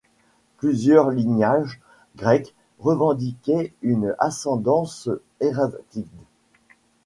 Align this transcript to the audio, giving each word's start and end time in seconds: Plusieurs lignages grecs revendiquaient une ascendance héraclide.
Plusieurs 0.57 1.11
lignages 1.11 1.79
grecs 2.15 2.55
revendiquaient 2.79 3.71
une 3.83 4.15
ascendance 4.17 5.09
héraclide. 5.39 6.07